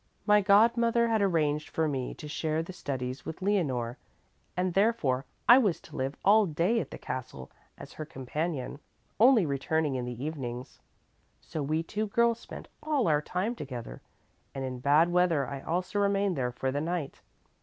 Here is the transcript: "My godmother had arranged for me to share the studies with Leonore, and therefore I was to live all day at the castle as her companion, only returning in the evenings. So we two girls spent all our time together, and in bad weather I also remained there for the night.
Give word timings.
"My 0.25 0.41
godmother 0.41 1.09
had 1.09 1.21
arranged 1.21 1.69
for 1.69 1.87
me 1.87 2.15
to 2.15 2.27
share 2.27 2.63
the 2.63 2.73
studies 2.73 3.23
with 3.23 3.39
Leonore, 3.39 3.99
and 4.57 4.73
therefore 4.73 5.25
I 5.47 5.59
was 5.59 5.79
to 5.81 5.95
live 5.95 6.15
all 6.25 6.47
day 6.47 6.79
at 6.81 6.89
the 6.89 6.97
castle 6.97 7.51
as 7.77 7.93
her 7.93 8.03
companion, 8.05 8.79
only 9.19 9.45
returning 9.45 9.93
in 9.93 10.05
the 10.05 10.23
evenings. 10.23 10.79
So 11.39 11.61
we 11.61 11.83
two 11.83 12.07
girls 12.07 12.39
spent 12.39 12.67
all 12.81 13.07
our 13.07 13.21
time 13.21 13.53
together, 13.53 14.01
and 14.55 14.65
in 14.65 14.79
bad 14.79 15.09
weather 15.11 15.45
I 15.47 15.59
also 15.61 15.99
remained 15.99 16.35
there 16.35 16.51
for 16.51 16.71
the 16.71 16.81
night. 16.81 17.21